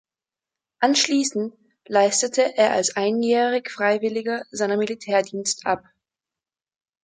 Anschließend 0.79 1.53
leistete 1.85 2.57
er 2.57 2.71
als 2.71 2.95
Einjährig-Freiwilliger 2.95 4.41
seinen 4.49 4.79
Militärdienst 4.79 5.67
ab. 5.67 5.83